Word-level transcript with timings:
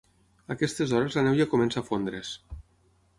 A 0.45 0.53
aquestes 0.53 0.93
hores 0.99 1.17
la 1.19 1.23
neu 1.27 1.37
ja 1.41 1.47
comença 1.51 1.83
a 1.83 1.87
fondre’s. 1.91 2.33